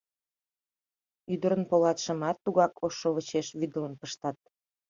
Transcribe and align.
Ӱдырын 1.33 1.63
полатшымат 1.69 2.37
тугак 2.43 2.73
ош 2.85 2.93
шовычеш 3.01 3.47
вӱдылын 3.59 3.93
пыштат. 4.01 4.37